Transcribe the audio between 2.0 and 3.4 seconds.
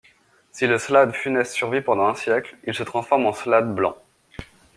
un siècle, il se transforme en